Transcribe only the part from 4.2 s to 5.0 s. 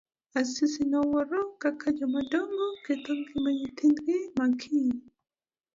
makiny.